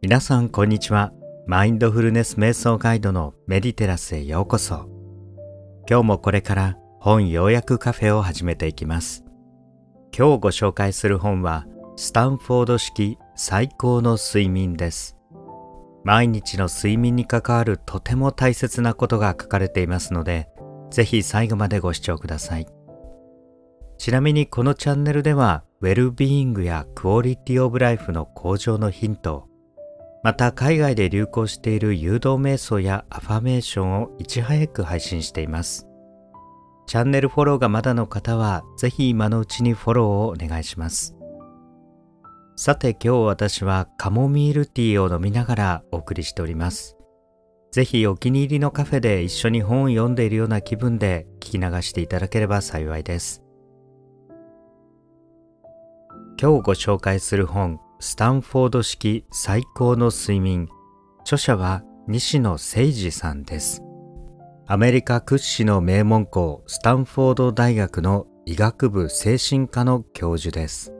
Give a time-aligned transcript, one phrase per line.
[0.00, 1.12] 皆さんこんにちは。
[1.46, 4.86] マインドフルネス瞑想ガイドのメディテラスへようこそ。
[5.88, 9.24] 今日もこれから本要約カフェを始めていきます。
[10.16, 15.16] 今日ご紹介する本はスタンフォード式最高の睡眠です。
[16.04, 20.48] 毎日の睡眠に関わるとても大切なことが書かれていますので
[20.90, 22.66] ぜひ最後までご視聴ください。
[23.98, 29.48] ちなみにこのチャンネルではウェルビーイングやクオリティオブライフの向上のヒント
[30.24, 35.86] また海外で流行している誘導瞑想やアファメーションをいち早く配信しています。
[36.88, 41.14] チャンネルフォローがまだの方はぜひ今のうちにフォローをお願いします。
[42.56, 46.96] さて今日私はカモミールティーを飲みながらお送りしております。
[47.70, 53.47] ぜひお気に入りのカフェで一緒に本を読んでいるような気分で聞き流していただければ幸いです。
[56.40, 60.68] 今日ご紹介する本スタンフォード式最高の睡眠。
[61.22, 63.82] 著者は西野誠二さんです。
[64.68, 70.92] アメリカ屈指の名門校スタンフォード大学の医学部精神科の教授です。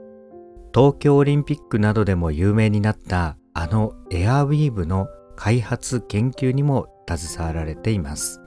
[0.75, 8.41] 東京オリンピックなどでも有名になったあのエアウィーヴの開発研究にも携わられています。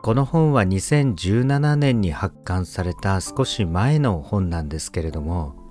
[0.00, 5.62] この本は2017年に発刊された少し前の本なんですけれども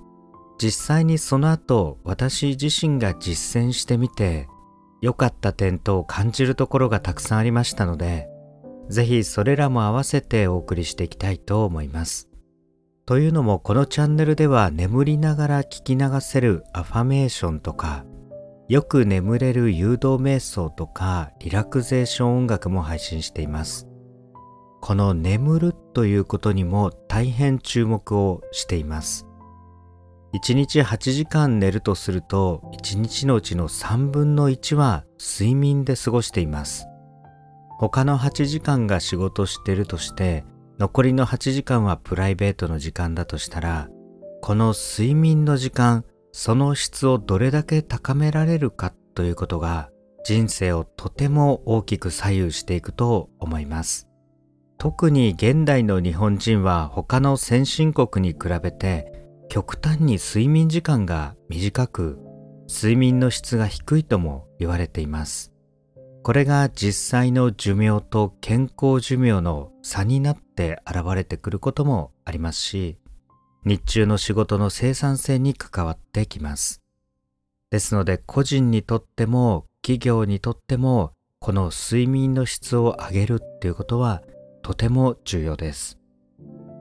[0.64, 4.48] 実際にその後私自身が実践してみて
[5.02, 8.30] 良かった点と感じるところがたくさんありましたので
[8.88, 12.30] ぜひそれらも合わせてお送りしていきたいと思います。
[13.04, 18.06] というのもこのチャンネルでは眠りながら聞き流せるアファメーションとか
[18.70, 23.86] よく眠れる誘導瞑想とかリラクゼーション音楽も配信しています。
[24.80, 29.26] この眠るということにも大変注目をしています。
[30.34, 36.88] 1日8時間寝るとすると1日のうちの3分の1は睡眠で過ごしています。
[37.78, 40.44] 他の8時間が仕事してるとして
[40.80, 43.88] 残りの8時間はプライベートの時間だとしたら
[44.42, 49.90] この睡眠の時間その質をどれだけ高められるかということが
[50.24, 54.08] 人生をとても大きく左右していくと思います。
[54.78, 59.13] 特に現代の日本人は他の先進国に比べて
[59.48, 62.18] 極端に睡眠時間が短く
[62.68, 65.52] 睡眠の質が低いとも言われています。
[66.22, 72.96] これが実際の寿命と健康寿命の差になって現れてくることもありますし
[73.66, 76.80] 日中の仕事の生産性に関わってきます。
[77.70, 84.22] ですので個人にとっても企業にとってもこの睡眠の質を上げるっていうことは
[84.62, 85.98] とても重要です。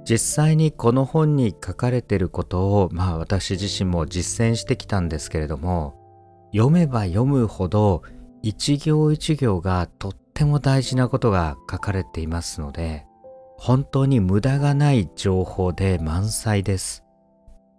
[0.05, 5.95] 実際にこの本に書かれていることをまあ私自身も実践してきたんですけれども
[6.51, 8.03] 読めば読むほど
[8.41, 13.05] 一行一行がとっても大事なことが書かれていますので
[13.57, 17.05] 本当に無駄がない情報で満載です。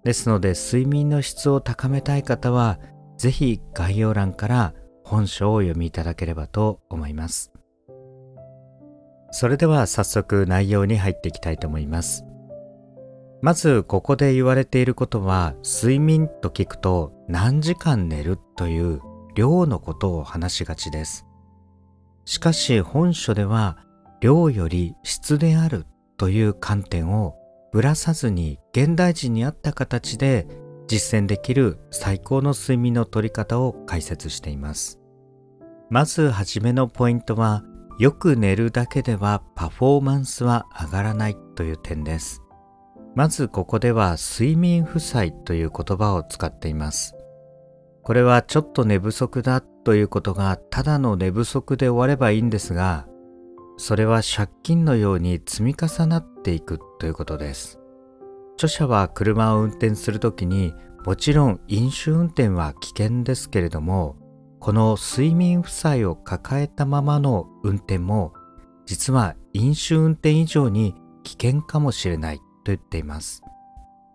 [0.03, 2.79] ですので睡眠の質を高めたい方は
[3.19, 4.75] 是非概要欄から
[5.05, 7.54] 本書を読みいただければと思います。
[9.37, 12.25] それでは早速内容に入っていきたいと思います。
[13.43, 19.01] まずここで言われていることは睡眠と聞くと何時間寝るという
[19.35, 21.27] 量のことを話しがちです。
[22.25, 23.79] しかし本書では
[24.21, 25.85] 量より質である
[26.17, 27.35] という観点を
[27.73, 30.47] ぶらさずに現代人に合った形で
[30.87, 35.01] 実践できる最高の睡眠の取り方を解説しています。
[35.91, 37.65] まずはじめのポイントは
[37.99, 42.43] よく寝るだけではパフォーマンスは上がらないという点です。
[43.15, 47.15] まずここでは睡眠負債という言葉を使っています。
[48.03, 53.07] これはちょっと寝不足だということがただの寝不足で終わればいいんですが、
[53.77, 57.79] それは借金のように積み重なっていくということです。
[58.57, 60.75] 著者は車を運転するときに
[61.05, 64.17] もちろん飲酒運転は危険ですけれども
[64.65, 68.33] この睡眠負債を抱えたままの運転も
[68.87, 73.43] 実は飲酒運転以上に危険かもしれないと言っています。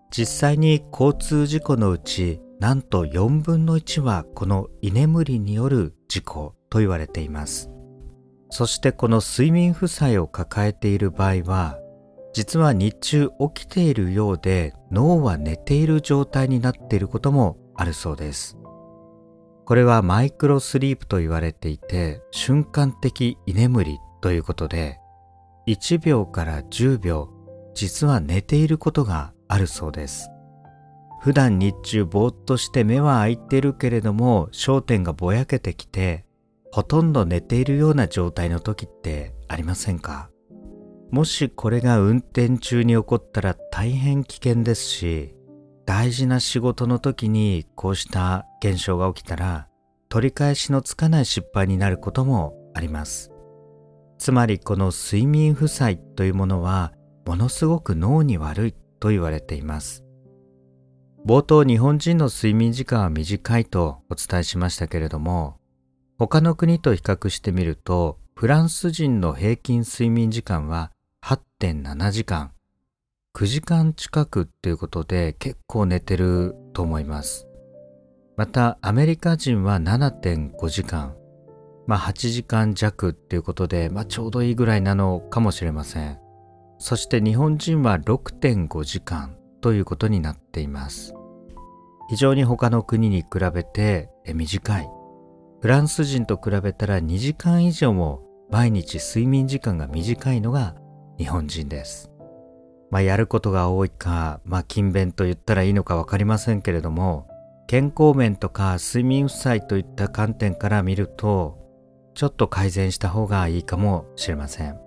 [0.10, 7.70] 実際に交通事故のうちなんと4分の1はこの居眠りによる事故と言われています。
[8.50, 11.78] そしてこの睡眠負債を抱えている場合は
[12.34, 18.59] 実は日中起きているようで脳は寝ている状態になっていることもあるそうです。
[19.70, 24.98] これはマイクロスリープと言われていて瞬間的居眠りということで
[25.68, 27.30] 1秒から10秒
[27.76, 30.32] 実は寝ていることがあるそうです。
[31.22, 36.26] 普段日中ぼーっとして目は開いてるけれども焦点がぼやけてきて
[36.72, 40.32] ほとんど寝ているような状態の時ってありませんか？
[41.12, 45.36] もしこれが運転中に起こったら大変危険ですし
[45.90, 49.68] 大事な仕事の時にこうした現象が起きたら
[50.08, 53.32] 取り返しのつかない失敗になることもあります。
[54.20, 56.94] つまりこの睡眠負債というものは
[57.26, 60.06] ものすごく脳に悪いと言われています。
[61.26, 65.58] 冒頭日本人の睡眠時間は短いとお伝えしましたけれども
[66.20, 70.92] 他の国と比較してみるとフランス人の平均睡眠時間は
[71.26, 72.52] 8.7時間。
[73.36, 77.48] 9時間近くっていうことで結構寝てると思います。
[78.36, 81.16] またアメリカ人は7.5時間。
[81.86, 86.20] まあ8時間弱っていうことで、まあ、ちょうどいいぐらいなのかもしれません。
[86.80, 91.14] そして日本人は6.5時間ということになっています。
[92.10, 94.90] 非常に他の国に比べて短い。
[95.62, 100.76] フランス人と比べたら2時間以上も毎日睡眠時間が短いのが
[101.18, 102.09] 日本人です。
[102.92, 107.28] まあやることが多いかまあ勤勉と言ったらいいのか分かりませんけれども
[107.68, 111.58] 健康面とか睡眠負債といった観点から見ると
[112.16, 114.80] ちょっと改善した方がいいかもしれません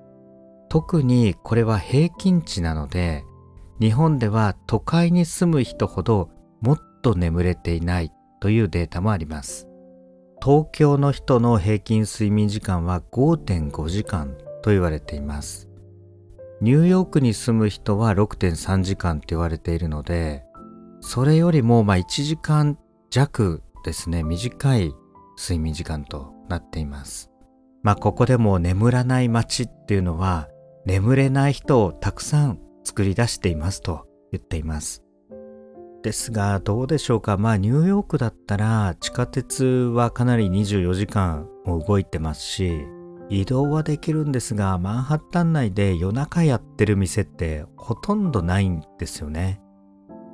[0.68, 3.24] 特にこれは平均値なので
[3.80, 9.68] 日本では都会に住む人ほどもっと眠れていないというデータもあります。
[10.42, 15.71] 東京の人の平均睡眠時間は5.5時間と言われています。
[16.62, 20.44] ニューヨークに住む人は6.3時間って言われているので、
[21.00, 22.78] それよりもま1時間
[23.10, 24.94] 弱ですね、短い
[25.36, 27.32] 睡眠時間となっています。
[27.82, 30.46] まあここでも眠らない街っていうのは
[30.86, 35.02] 眠れない人をたくさん作り出していますと言っています。
[36.04, 42.86] ですがどうでしょうかまあニューヨークだったら地下鉄はかなり24時間も動いてますし
[43.28, 49.60] 移動はできるんですがマンハッタン内で夜中やってる店ってほとんどないんですよね。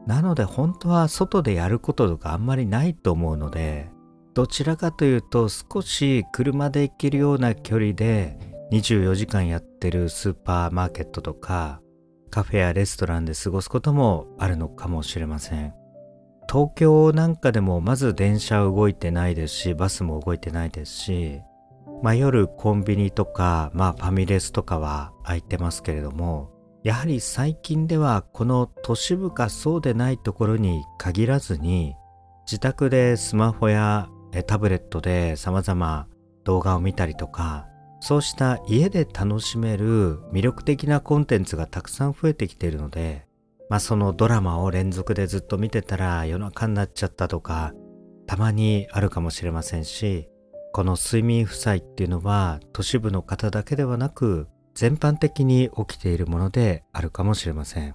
[0.07, 3.91] なので本当は外でやることとかあんまりないと思うので
[4.35, 8.39] どちらかというと少し車で行けるような距離で
[8.73, 11.83] 24時間やってるスーパーマーケットとか
[12.31, 15.75] カフェやレストランで過ごすこともあるのかもしれません
[16.51, 21.43] 東京なんかでもまず電車動いてないですしバスも動いてないですし、
[22.03, 26.51] まあ、夜コンビニとか、まあ、ファミレスとかは空いてますけれども
[26.85, 31.95] やはり最近ではこの都市部かそうでないところに限らずに
[32.47, 34.09] 自宅でスマホや
[34.47, 36.07] タブレットで様々
[36.45, 37.69] 動画を見たりとか
[38.01, 43.27] そうした家で楽しめる魅力的なコンテンツがたくさん増えてきているので、
[43.69, 47.73] まあそのドラマを連続でずっと見てたら夜中になっちゃったとか、
[48.27, 50.29] たまにあるかもしれませんし、
[50.73, 57.95] この睡眠負債っていうのは都市部の方だけではなく、全般的に起きているものであるかもしれません。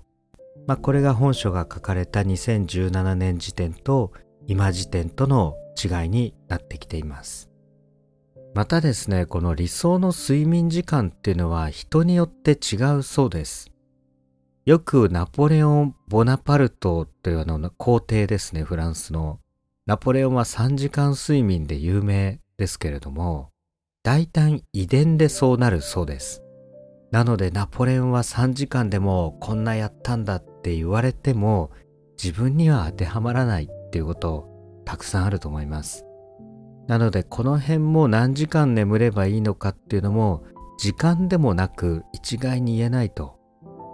[0.67, 4.11] まあこれが本書が書かれた2017年時点と
[4.47, 7.49] 今時点との違いになってきています。
[8.53, 13.71] またですね、この理想の睡眠時間っていうのは人によって違うそうです。
[14.65, 19.39] よくナポレオン・ボナパルトというあの皇帝ですね、フランスの。
[19.85, 23.49] ナポレオンは3時間睡眠で有名ですけれども、
[24.03, 26.41] 大体遺伝でそうなるそうです。
[27.11, 31.69] なのでナポレオンは3時間でもこんなやったんだって言われても
[32.21, 34.47] 自分には当てはまらないっていうこと
[34.83, 36.05] たくさんあると思います。
[36.87, 40.43] なのでこの辺も何時間眠ればいいのかっていうのも
[40.79, 43.37] 時間でもなく一概に言えないと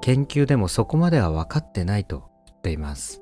[0.02, 3.22] 研究でもそこまでは分かってないと言っています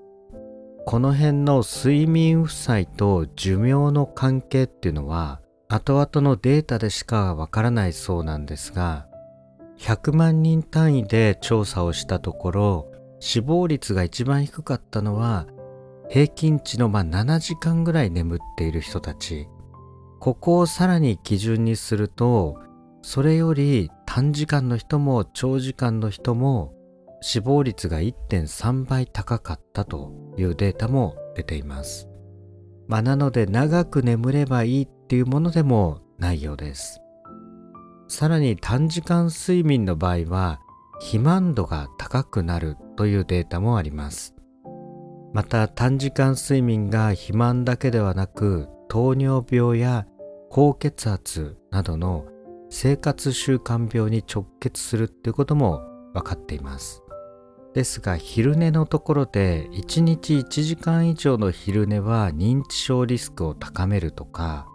[0.88, 9.06] この辺の睡眠負債と寿命の関係っていうのは後々のデータでしかわからないそうなんですが
[9.80, 15.46] 100万人単位で調査をしたところ死亡率が一番低かったのは
[16.10, 19.50] 平均値のま7時間ぐらい眠っている人たち。
[20.22, 22.62] ここをさらに基準にすると
[23.02, 26.74] それより短時間の人も長時間の人も
[27.22, 32.08] 死亡率が1.3倍高かったというデータも出ています。
[32.88, 37.02] まあ、なので長く眠ればいいっていうものでもないようです。
[38.08, 40.62] さらに短時間睡眠の場合は
[41.00, 44.34] 肥満度が高くなるというデータもあります。
[45.34, 50.08] また短時間睡眠が肥満だけではなく糖尿病や
[50.50, 52.26] 高血圧などの
[52.70, 55.82] 生活習慣病に直結するっていうことも
[56.14, 57.04] 分かっています。
[57.78, 64.68] ですが昼寝のところで1日1時間以上の昼寝は認知症リスクを高めるとか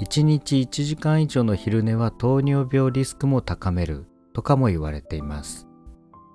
[0.00, 5.68] 1日1時間以上の昼寝は糖尿病リスクも高めるとかも言われています。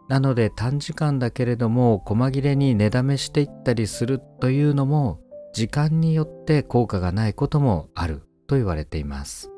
[0.08, 5.20] なので短時間だけれども細切れに寝だめしていったりするというのも
[5.52, 9.50] 時間によって効果がないこともあると言われています、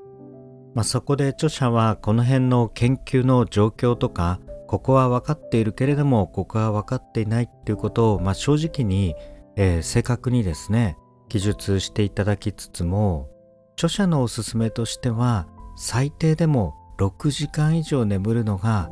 [0.74, 4.40] まあ、そこで著者はこの辺の研究の状況とか
[4.76, 9.16] ここは分かっているけれどもここは分かっていないっていうことを、まあ、正直に、
[9.56, 10.98] えー、正確にですね
[11.30, 13.30] 記述していただきつつも
[13.76, 18.92] 著者のおすすめとしては最低でも6時間以上眠るのが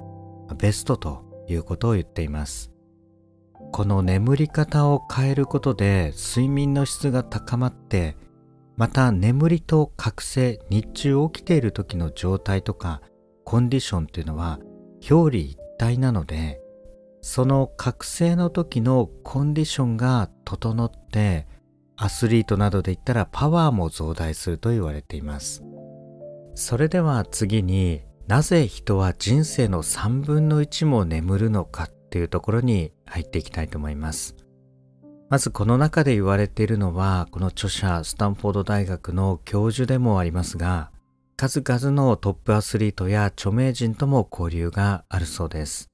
[0.58, 2.72] ベストということを言っています。
[3.74, 8.16] この眠り方を変えることで睡眠の質が高まって
[8.78, 13.02] また眠りと覚醒日中起きている時の状態とか
[13.44, 14.60] コンディションっていうのは
[15.10, 16.62] 表裏一体なので
[17.22, 21.48] その覚醒の時のコンディションが整って
[21.96, 25.64] アスリートなどで言ったらパワーも増大すると言われています。
[26.56, 34.36] それでは次になぜ人は人生の3分の1も眠るのかっていうところに入っていきたいと思います。
[35.30, 40.92] まずこの中で言われているのはこの著者スタンフォード大学の教授でもありますが
[41.36, 45.90] 数々のトップアスリートや著名人とも交流があるそうです。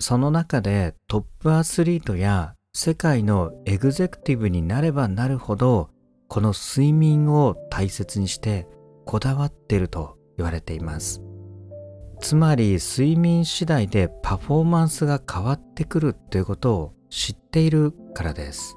[0.00, 5.90] その中でトップアスリートや世界のエグゼクティブになればなるほど
[6.28, 8.66] この睡眠を大切にして
[9.04, 11.22] こだわっていると言われています。
[12.20, 18.76] つまり睡眠次第でパフォーマンスが変わってくるということを知っているからです。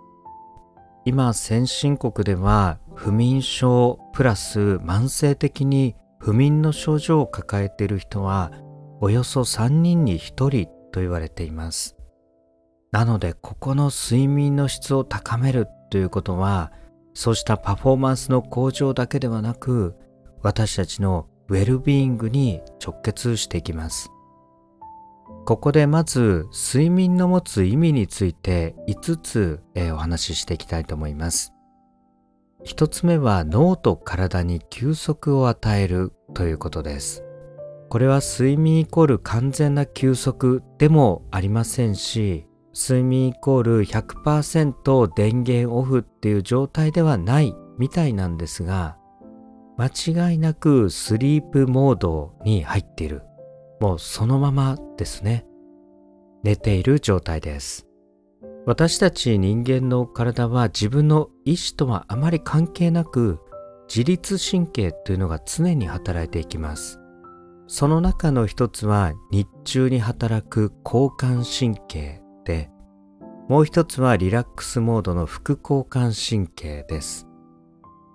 [1.06, 8.52] 今先進国では不眠症プラス慢性的に不眠の症状を抱えている人は
[9.02, 11.98] およそ3人に1人と言われています。
[12.92, 16.72] なのでここの睡眠の質を高めるということは
[17.14, 19.96] そうしたパフォーマンスの向上だけではなく
[20.42, 24.10] 私たちのウェルビーイングに直結していきます。
[25.46, 31.53] ここでまず睡眠の持つ意味について5つ、えお話ししていきたいと思います。
[32.64, 37.24] 一つ目は脳と体に休息を与えるということです。
[37.90, 48.98] これは睡眠イコール完全な休息でもありませんし、睡眠イコール100%電源オフっていう状態ではないみたいなんですが、
[49.78, 53.24] 間違いなくスリープモードに入っている。
[53.80, 55.46] もうそのままですね。
[56.44, 57.88] 寝ている状態です。
[58.66, 63.40] 私たち人間の体は自分の意思とはあまり関係なく
[63.94, 67.00] 自律神経というのが常に働いていきます。
[67.68, 72.70] その中の一つは日中に働く交感神経で
[73.50, 77.28] もう一つはリラックスモードの副交感神経です。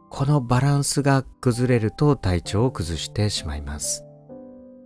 [0.09, 4.07] このバランスが崩れると体調を崩してしまいます。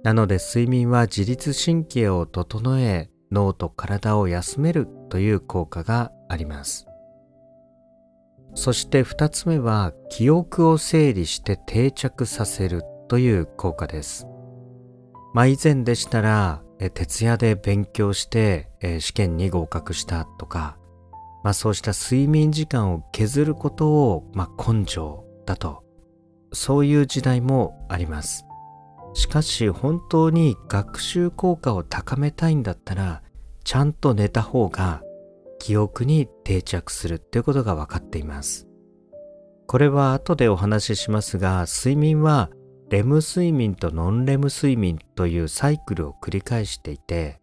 [0.02, 6.86] なので睡眠は自律神経を整え脳と体を休めるという効果があります。
[8.54, 14.26] そして2つ目は記憶を整理して定着させるという効果です。
[15.34, 16.62] まあ以前でしたら
[16.94, 18.68] 徹夜で勉強して
[19.00, 20.76] 試験に合格したとか、
[21.42, 25.82] まあ、そうした睡眠時間を削ることを、まあ、根性だと
[26.52, 28.44] そういう時代もあります。
[29.14, 33.21] しかし本当に学習効果を高めたいんだったら
[33.64, 35.02] ちゃんと寝た方が
[35.58, 38.66] 記憶に定着するっていうことが分かっています。
[39.66, 42.50] これは後でお話ししますが睡眠は
[42.90, 47.40] レム睡眠とノンレム睡眠というサイクルを繰り返していて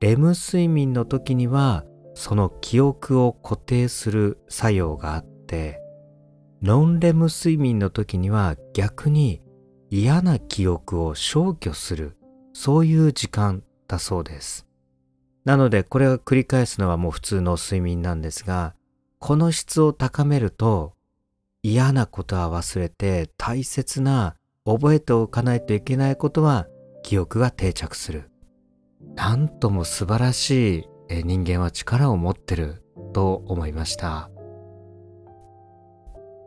[0.00, 1.84] レム睡眠の時には
[2.14, 5.80] その記憶を固定する作用があって
[6.60, 9.42] ノンレム睡眠の時には逆に
[9.90, 12.16] 嫌な記憶を消去する
[12.52, 14.63] そういう時間だそうです。
[15.44, 18.74] なのでこれを繰り返すのはもう普通の睡眠なんですが
[19.18, 20.94] この質を高めると
[21.62, 24.36] 嫌なことは忘れて大切な
[24.66, 26.66] 覚えておかないといけないことは
[27.02, 28.30] 記憶が定着する。
[29.14, 32.82] なんとも素晴らしい人間は力を持ってる
[33.12, 34.30] と思いました。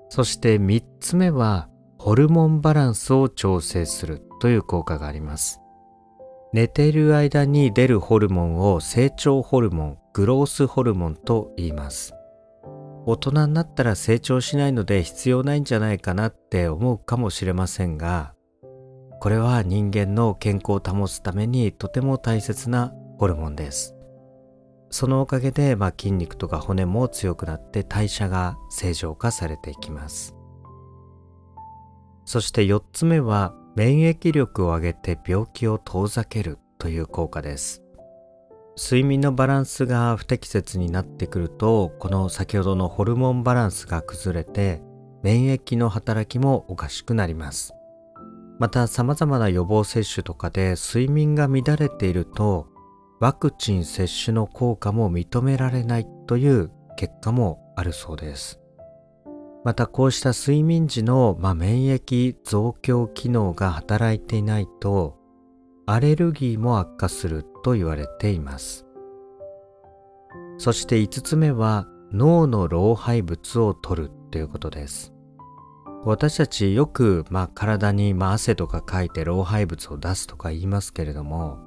[0.10, 5.62] そして3つ目はホルモンバランスを調整するという効果があります。
[6.54, 12.13] 寝ている間に出るホルモンを成長ホルモングロースホルモンと言います。
[13.06, 18.34] 大人になったら成長しないので必要ないんじゃないかなって思うかもしれませんが
[19.20, 23.96] これは人間の健康を保つためにとても大切なホルモンです。
[24.89, 30.36] そのおかげで、まあ、筋肉とか骨も強くなって代謝が正常化されていきます。
[32.25, 37.84] そして4つ目は免疫力を上げて病気を遠ざけるという効果です
[38.75, 44.81] 睡眠のバランスが不適切になってくるとこの先ほどのホルモンバランスが崩れて
[45.22, 47.75] 免疫の働きもおかしくなります
[48.57, 52.69] また様々な予防接種とかで睡眠が乱れていると
[53.19, 58.60] ワクチン接種の効果も認められないという結果もあるそうです。
[59.67, 65.17] またこうした睡眠時の、まあ、免疫増強機能が働いていないと
[65.86, 68.86] アレルギーも悪化すると言われています。
[70.57, 75.13] そして5つ目は脳の老廃物を取るということです。
[76.05, 81.59] 私たちよく、まあ、体に、まあ、汗とかかいて老廃物を出すとか言いますけれども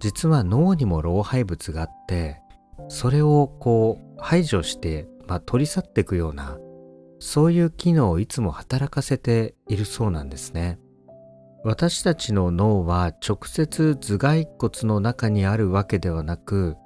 [0.00, 2.40] 実は脳にも老廃物があって
[2.88, 6.56] それをこう排除して、まあ、取り去っていくような
[7.18, 10.78] そういう機能をいつも働かせているそうなんですね
[11.64, 16.76] 私たちの脳は直接頭蓋骨の中にあるわけではなく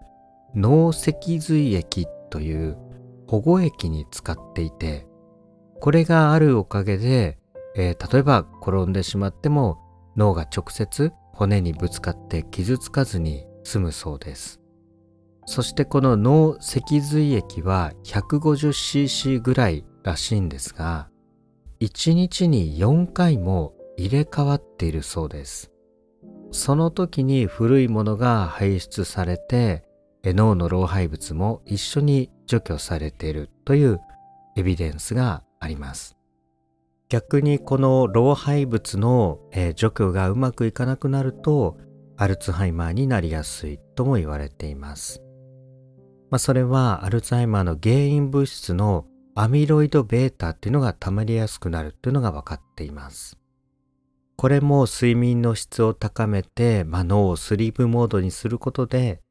[0.54, 2.78] 脳脊髄液という
[3.26, 5.06] 保護液に使っていて
[5.80, 7.38] これがあるおかげで、
[7.76, 9.78] えー、例えば転んでしまっても
[10.16, 14.60] 脳が直接骨にぶつかって傷つかずに済むそうです。
[15.46, 21.08] そしてこの脳脊髄液は 150cc ぐらいらしいんですが、
[21.80, 25.70] 1日に4回も入れ替わっているそうです。
[26.52, 29.84] その時に古いものが排出されて、
[30.24, 34.00] 脳の老廃物も一緒に除去されているという
[34.56, 36.16] エビデンスがあります。
[37.08, 41.76] 逆にこの老廃物の、え、除去がうまくいかなくなると
[42.16, 45.22] アルツハイマーになりやすいとも言われています。
[46.30, 49.06] まあ、それはアルツハイマーの原因物質の
[49.42, 53.38] アミロイド β っていうのが溜まりやすくなるっていうのが分かっています。
[54.36, 59.22] これも睡眠の質を高めて、まあ、脳をスリープモードにすることで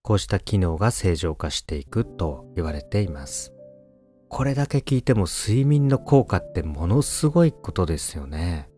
[0.00, 3.52] こうした機能が正常化していくと言われています。
[4.30, 8.70] これだけ聞いても睡眠の効果ってものすごいことですよね。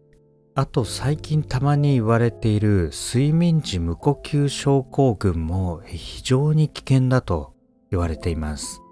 [0.57, 7.55] あと最近たまに言われている睡眠時無呼吸症候群も非常に危険だと
[7.93, 8.84] 言われています。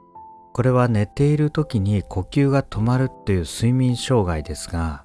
[0.53, 5.05] これは寝ている時に呼吸が止まるっていう睡眠障害ですが、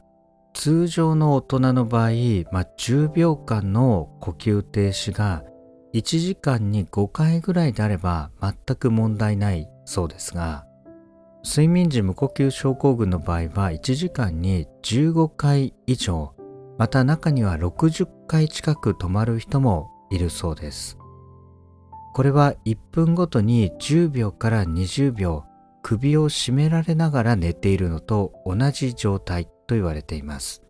[0.54, 2.10] 通常の大人の場合、
[2.52, 5.44] まあ、10秒間の呼吸停止が
[5.94, 10.66] 1時間に5回ぐらいであれば全く問題ないそうですが、
[11.46, 16.34] 睡眠時無呼吸症候群の場合は1時間に15回以上
[16.78, 20.98] また中には60回近く止まる人もいるそうです。
[22.17, 25.45] これは1分ごとに10秒から20秒
[25.84, 30.63] 首を絞められながら寝ているのと同じ状態と言われています。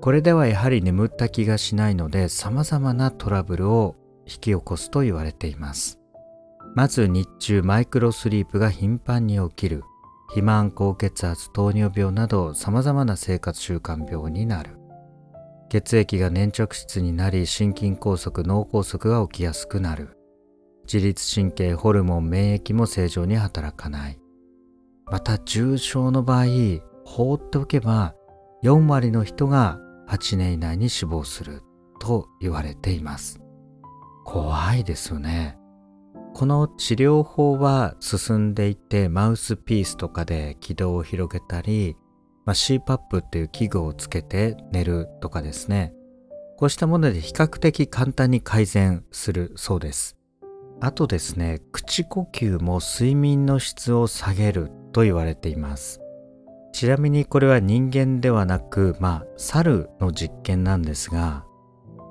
[0.00, 3.94] これではやはり眠った気がしないので様々なトラブルを
[4.26, 6.00] 引き起こすと言われています。
[6.74, 9.84] まず日中マイクロスリープが頻繁に起きる。
[10.26, 14.76] 肥満高血圧糖尿病など様々な生活習慣病になる。
[15.68, 20.15] 血液が粘着質になり心筋梗塞脳梗塞が起きやすくなる。
[20.92, 24.18] 自律神経ホルモン免疫も正常に働かない。
[25.10, 26.46] また重症の場合
[27.04, 28.14] 放っておけば
[28.62, 31.62] 4割の人が8年以内に死亡する
[32.00, 33.40] と言われています。
[34.24, 35.58] 怖いですよね。
[36.34, 41.96] この治療法は進んでいてマウスピースとかで軌道を広げたり、
[42.44, 45.94] まあ、CPAP っていう器具をつけて寝るとかですね。
[46.58, 50.15] こうしたもので比較的簡単に改善するそうです。
[50.80, 56.00] あとですね口呼吸も睡眠の質を下げると言われています。
[56.76, 61.46] ちなみにこれは人間ではなくまあ猿の実験なんですが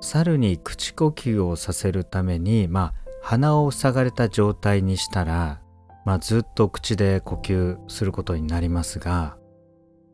[0.00, 5.60] 猿に口呼吸をさせるためにまあ鼻を塞がれた状態にしたら、
[6.04, 9.36] まあ、ずっと口で呼吸することになりますが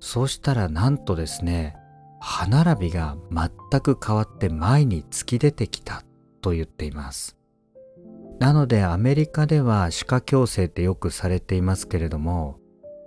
[0.00, 1.74] そうしたらなんとですね
[2.20, 6.04] 歯並びが全く変わって前に突き出てきた
[6.42, 7.41] と言っています。
[8.38, 12.58] なのでアメリカでは歯科矯正ってよくされていますけれども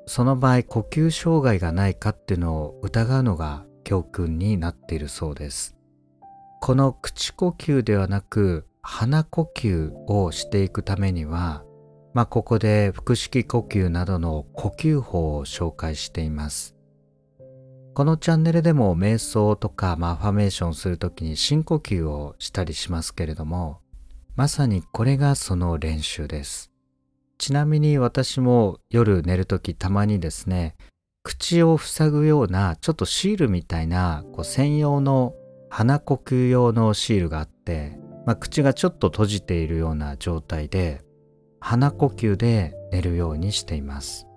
[0.06, 5.76] その場合呼吸障害がないかっていうのを疑うのが教訓になっているそうです
[6.62, 11.64] この口呼吸ではなく鼻呼吸をしていくためには、
[12.14, 16.76] まあ、ここで腹式呼吸などの呼吸法を紹介しています。
[17.96, 23.80] このチャンネルでも瞑想とか、まあ、ファメーションするときに深呼吸をしたりしますけれども、
[24.36, 26.69] まさにこれがその練習です。
[27.38, 30.76] ちなみに私も夜寝るときたまにですね、
[31.24, 35.34] 口を塞ぐようなちょっとシールみたいなこう専用の
[35.69, 41.02] 鼻呼吸用のシールがあって、まあ、口がちょっと閉じているような状態で
[41.62, 44.28] 鼻呼吸で寝るようにしています。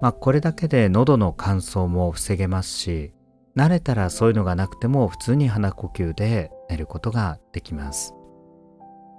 [0.00, 3.12] まあ、これだけで喉の乾燥も防げますし
[3.56, 8.17] 慣れたらそういうのがなくても普通に鼻呼吸で寝ることができます。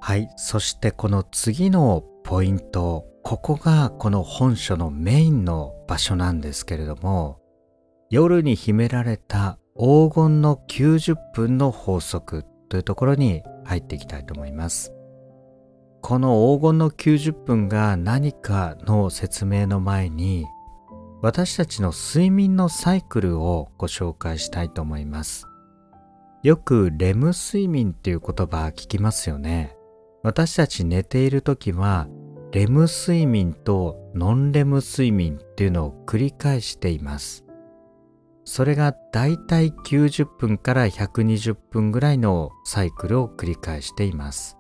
[0.02, 7.40] はい、そしてこの次のポイント、ここがこの本書のメインの場所なんですけれども、
[8.10, 14.94] 夜に秘められた黄金の90分の法則というところに入っていきたいと思います。
[16.02, 20.46] この黄金の90分が何かの説明の前に
[21.22, 25.46] 私たちの睡眠のサイクルをご紹介したいと思います。
[26.42, 29.76] よくレム睡眠っていう言葉聞きますよね。
[30.24, 32.08] 私たち寝ている時は
[32.52, 37.46] レム睡眠とノンレム睡眠っていうのを繰り返しています。
[38.44, 44.58] それがだいたい90分から120分ぐらいのサイクルを繰り返しています。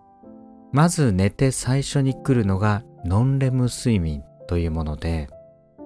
[0.71, 5.27] まず寝て最初に来るのがノンレム睡眠というもので、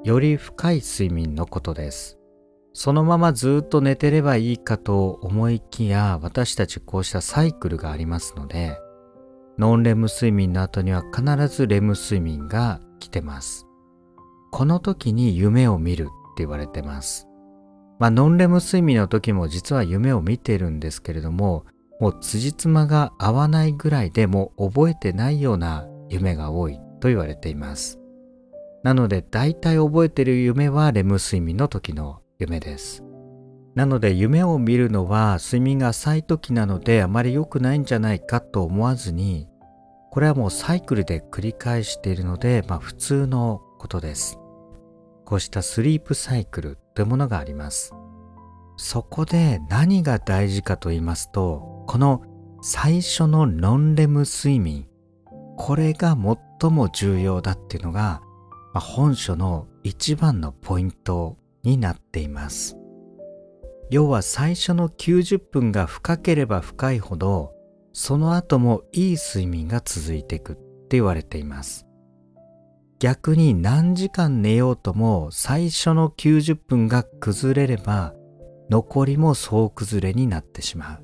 [0.04, 2.20] より深い睡眠のことです。
[2.74, 8.80] そのままずっと寝てればいいかと思いきや私たちこうしたサイクルがありますので
[9.58, 13.68] ノンレム睡眠の後には必ずレム睡眠が来てます。
[14.52, 17.28] この時に夢を見るって言われてます。
[18.00, 21.66] まあノンレム睡眠の時も実は夢を見てるんですけれども
[22.00, 28.00] もう辻褄が合わないぐらいでもう覚えてないような夢が多いと言われています。
[28.84, 33.04] なので大体覚えてる夢はレム睡眠の時の夢です。
[33.76, 39.48] なので夢を見るのは睡眠が浅い時なのであまり良くないんじゃないかと思わずに
[40.12, 44.38] これはもうサイクルで繰り返しているので、まあ、普通のことです。
[45.26, 47.94] こうしたスリープサイクルというものがあります。
[48.78, 52.24] そこで何が大事かと言いますとこの
[52.62, 54.88] 最初のノンレム睡眠
[55.58, 56.18] これが
[56.62, 58.22] 最も重要だっていうのが
[58.74, 62.76] まあ、本書の一番のポイントになっています。
[63.94, 67.54] 要は最初の90分が深ければ深いほど
[67.92, 71.86] その後もいい睡眠が続いていくって言われています。
[72.98, 78.16] 逆に何時間寝ようとも最初の90分が崩れれば
[78.68, 81.04] 残りも総崩れになってしまう。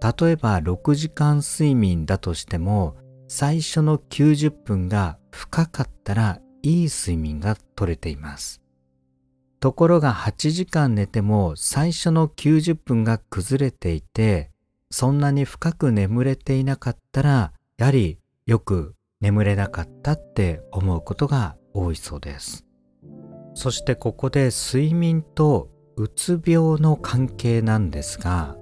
[0.00, 2.96] 例えば6時間睡眠だとしても
[3.28, 8.62] 最初の90分が深かったらいい睡眠が取れています。
[9.60, 14.50] ところが8時間寝ても最初の90分が崩れていて
[14.90, 22.64] そんなに深く眠れていなかったらやはりよく眠れなかったって思うことが多いそうです。
[23.54, 28.56] そしてここで睡眠とうつ病の関係なんですが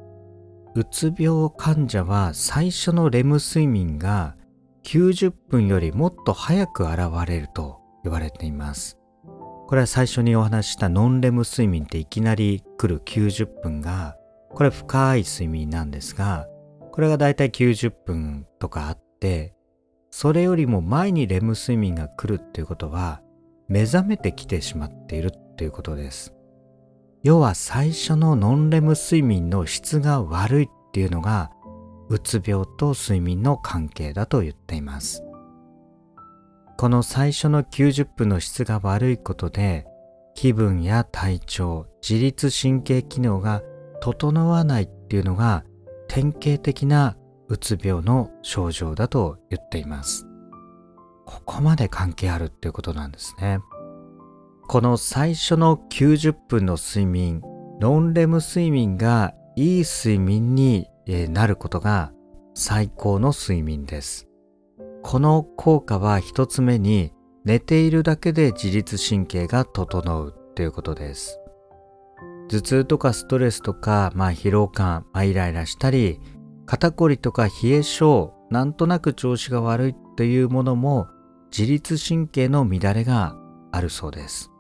[0.75, 4.35] うつ病患者は最初のレム睡眠が
[4.85, 8.98] 90分よりもっと早く現れると言われています。
[9.69, 14.17] これは最初にお話したノンレム睡眠っていきなり来る90分が、
[14.49, 16.49] これ深い睡眠なんですが、
[16.91, 19.53] これがだいたい90分とかあって、
[20.11, 23.21] それよりも前にレム睡眠が来るっていうことは、
[23.69, 26.33] 目覚めてきてしまっているっていうことです。
[27.23, 31.51] 要は最初のノンレム睡眠の質が悪いっていうのが
[32.09, 35.28] うつ病と睡眠の関係だと言っています。
[36.79, 39.85] この最初の90分の質が悪いことで
[40.37, 43.63] 気分や体調、自律神経機能が
[44.01, 45.65] 整わないっていうのが
[46.07, 47.17] 典型的な
[47.49, 50.29] うつ病の症状だと言っています。
[51.27, 53.59] ここまで関係あるっていうことなんですね。
[54.69, 57.43] この最初の90分の睡眠、
[57.81, 60.87] ノンレム睡眠がいい睡眠に
[61.31, 62.13] なることが
[62.55, 64.28] 最高の睡眠です。
[65.11, 67.15] この効果は一つ目に
[67.47, 71.41] 寝ているだけで自律神経が整うということです。
[72.51, 76.21] 頭痛とかストレスとか、まあ、疲労感、まあ、イライラしたり
[76.67, 81.07] 肩こりとか冷え性なんとなく調子が悪いというものも
[81.51, 83.35] 自律神経の乱れが
[83.73, 84.51] あるそうです。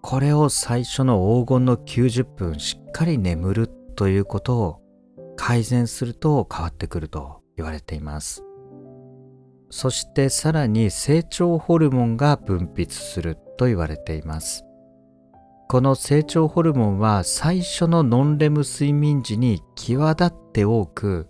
[0.00, 4.80] これを最初の黄金の90分しっかり眠るということを
[5.36, 8.42] 改善すると変わってくると言われています
[9.70, 14.64] そしてさらに成長ホルモンが分泌すると言われています
[15.70, 21.28] この成長ホルモンは最初のノンレム睡眠時に際立って多く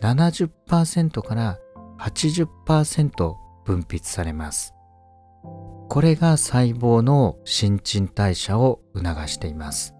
[0.00, 1.58] 70%から
[1.98, 4.74] 80%分泌されます。
[5.88, 9.94] これが細胞の新陳代謝を促しています。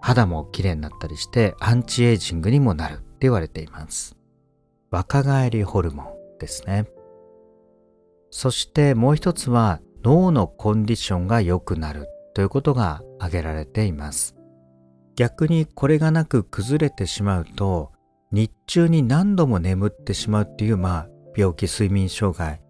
[0.00, 4.16] 肌も綺麗になったりしてアンチエイジングにもなるって言われています。
[4.90, 6.86] 若返りホルモンですね。
[8.30, 14.34] そしてもう一つは脳のコンディションが良くなるということが挙げられています。
[15.16, 17.92] 逆にこれがなく崩れてしまうと
[18.32, 22.60] 日中に何度も眠ってしまうっていうまあ病気睡眠障害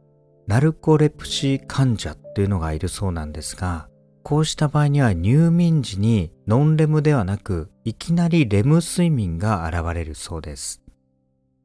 [0.46, 3.88] ナルコレプシー患者っていうのがいるそうなんですが
[4.22, 10.83] こうした場合には入眠時にノンレムではなくいきなりレム睡眠が現れるそうです。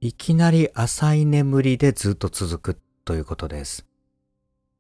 [0.02, 3.86] いきなり浅い眠りでずっと続くということです。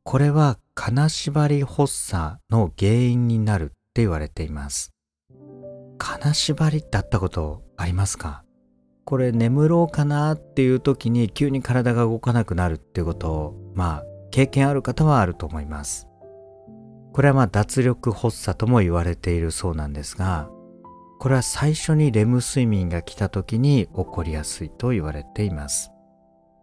[0.05, 4.93] これは金縛り発作の原因になるって言われています。
[5.97, 8.45] 金縛りってあったことありますか？
[9.03, 16.07] これ眠ろうかなっていう時に急に体が動かなくなるっていうことをまあ経験ある方はあると思います。
[17.11, 20.49] これはまあ脱力発作とも言われているそうなんですが
[21.19, 25.91] これは最初にレム睡眠が来た時に起こりやすいと言われています。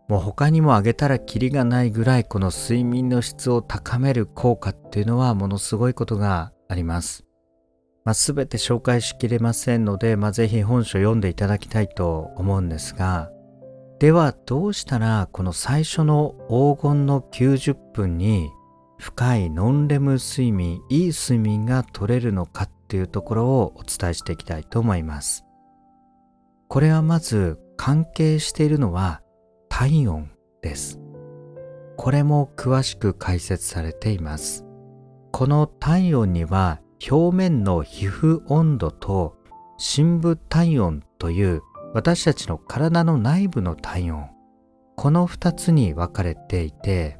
[0.08, 7.24] もう他にも挙げたらキリがないぐらいこの睡眠の質を高める効果っていうのはものすごいことがあります。
[8.04, 13.30] まあ、全て紹介しきれませんので、まあ、ぜひ本書読んでいただきたいと思うんですが、
[13.98, 18.50] ではどうしたらこの最初の黄金の90分に
[18.98, 25.44] 深いノンレム睡眠、いい睡眠が取れるのかっていうところをお伝えしていきたいと思います。
[26.68, 29.20] これはまず関係しているのは
[29.68, 30.30] 体温
[30.62, 31.00] です。
[31.96, 34.64] これも詳しく解説されています。
[35.32, 39.36] この体温には表面の皮膚温度と
[39.78, 44.30] 深部体温という私たちの体の内部の体温
[44.96, 47.18] この2つに分かれていて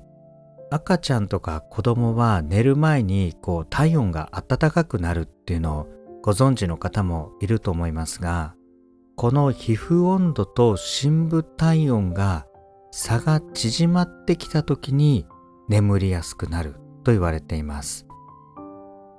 [0.71, 5.87] 赤ちゃんとか子供は寝る前にこう体温が暖かくなるっていうのを
[6.23, 8.55] ご存知の方もいると思いますが
[9.15, 12.47] この皮膚温度と深部体温が
[12.91, 15.27] 差が縮まってきた時に
[15.69, 16.75] 眠りやすくなる
[17.05, 18.07] と言われています。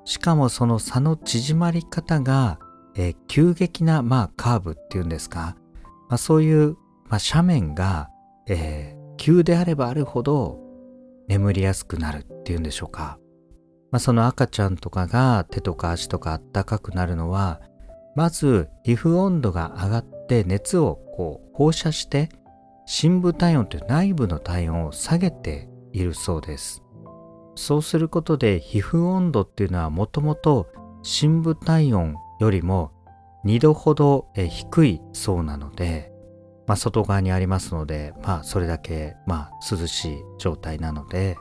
[0.08, 2.60] しかもその差の縮まり方が、
[2.96, 5.58] えー、急激な、まあ、カーブっていうんですか、
[6.08, 6.78] まあ、そういう、
[7.10, 8.10] まあ、斜面が、
[8.48, 10.60] えー、急であればあるほど
[11.28, 13.20] 眠りやすくなるっていうんでしょうか。
[13.92, 17.62] まあ、その赤ちゃんとかが手とか足とかあったかくなるのは
[18.16, 22.30] まず皮膚温度が上がって熱をこう放射して
[22.86, 26.84] 深部体温という内部の体温を下げているそうです
[27.56, 30.68] そうすることで皮膚温度っていうのはもともと
[31.02, 32.92] 深部体温よりも
[33.46, 36.12] 2度ほど低いそうなので、
[36.68, 41.38] まあ、外側にありますので、まあ、それだけ、まあ、涼しい状態なので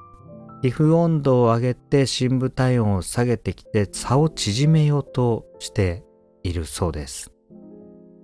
[0.63, 6.03] 皮膚温度を上げて深部体温を下げてきて差を縮めようとして
[6.43, 7.31] いるそうです。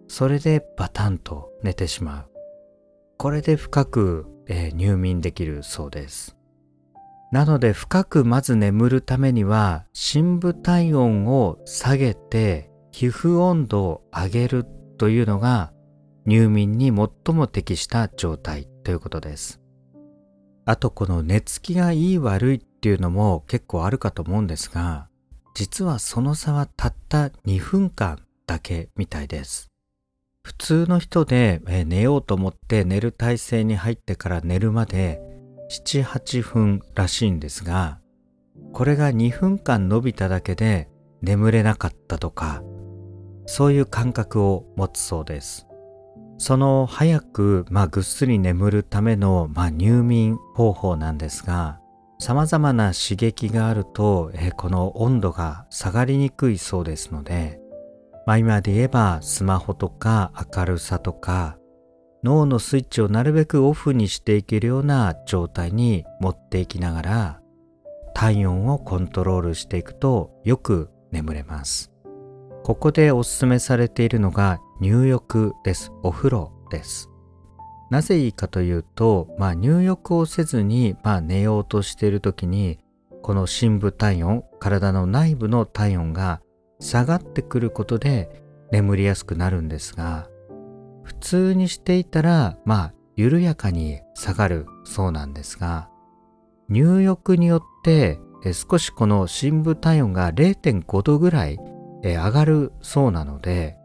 [0.09, 2.31] それでバタンと寝てしまう。
[3.19, 6.37] これで深く、えー、入眠できるそうです。
[7.33, 14.67] なので深くまず眠るためには深部体温を下げて皮膚温度を上げる
[14.99, 15.73] というのが
[16.26, 19.61] 入眠に最も適した状態ということです。
[20.64, 25.08] あとこの寝つきがいい悪いっていうのも結構あるかと思うんですが
[25.54, 29.70] 実はその差はたった2分間だけみたいです。
[30.42, 35.20] 普通の人で寝ようと思って寝る体勢に入ってから寝るまで
[35.70, 38.00] 7、8分らしいんですが、
[38.72, 40.88] これが2分間伸びただけで
[41.20, 42.62] 眠れなかったとか、
[43.46, 45.66] そういう感覚を持つそうです。
[46.42, 51.78] その早く、まあ、ぐっすり眠るための、まあ、入眠方法なんですが、
[52.18, 57.61] 様々な刺激があると、え、この温度が下がりにくいそうですので、
[58.26, 61.59] まあ、今で言えばスマホとか明るさとか
[62.24, 67.40] 脳のスイッチをなるべくオフにしていけるような状態に持っていきながら
[68.14, 71.91] 体温をコントロールしていくとよく眠れます。
[72.64, 75.92] ここでおすすめされているのが入浴です。
[76.03, 77.11] お風呂です。
[77.90, 82.79] なぜいいかというと、まあ、入浴をせずに、まあ、寝ようとしている時に
[83.20, 86.40] この深部体温体の内部の体温が
[86.81, 90.29] 下がってくることで眠りやすくなるんですが
[91.03, 95.90] 普通にしていたらまあ緩やかに下がるそうなんですが
[96.70, 98.18] 入浴によって
[98.55, 101.59] 少しこの深部体温が0.5度ぐらい
[102.03, 103.77] 上がるそうなので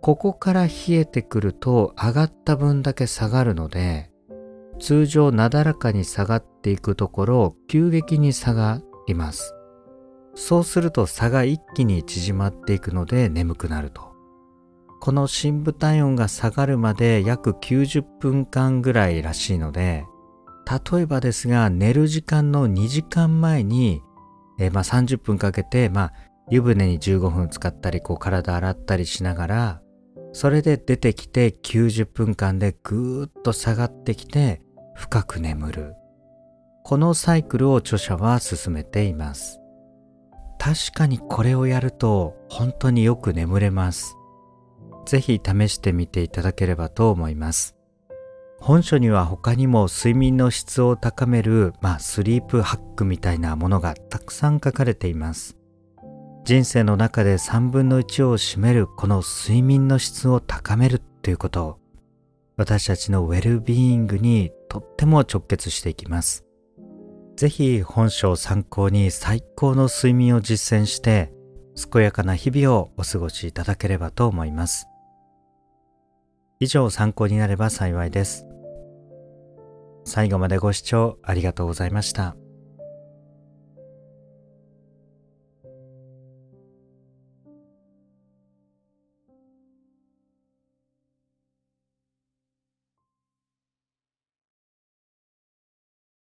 [0.00, 4.10] ここから冷えてくると上がった分だけ下がるので
[4.78, 9.54] 通常なだらかに下がっていくところ急激に下がります。
[10.36, 14.12] そうすると差が一気に縮まっていくので眠くなると。
[15.00, 20.04] この深部体温が下がるまで約90分間ぐらいらしいので
[20.92, 24.02] 例えばですが寝る時間の2時間前に、
[24.58, 26.12] えー、まあ、30分かけて、まあ、
[26.50, 29.82] 湯船に15分使ったりこう体洗ったりしながら
[30.32, 34.62] それで出てきて90分間でぐーっと下がってきて
[34.94, 35.94] 深く眠る。
[36.84, 39.60] このサイクルを著者は進めています。
[40.58, 44.16] 確かにこれをやると本当によく眠れます。
[45.04, 47.76] ぜひ試してみていただければと思います。
[48.58, 55.57] 本書には他にも睡眠の質を高める、まあ、スリープハックみたいなものがたくさん書かれています。
[56.48, 61.78] 人生の中で3分の1を占めるこの睡眠の質を高めるということ。
[62.56, 66.46] 私たちのウェルビーイングにとっても直結していきます。
[67.36, 71.34] ぜひ本書を参考に最高の睡眠を実践して
[71.92, 74.86] 健やかな日々をお過ごしいただければと思います。
[76.60, 78.46] 以上参考になれば幸いです。
[80.06, 82.36] 最後までご視聴ありがとうございました。